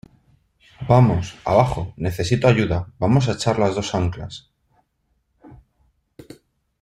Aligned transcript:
¡vamos, 0.89 1.37
abajo, 1.45 1.93
necesito 1.95 2.47
ayuda!¡ 2.47 2.87
vamos 2.97 3.29
a 3.29 3.33
echar 3.33 3.59
las 3.59 3.75
dos 3.75 3.93
anclas! 3.93 4.51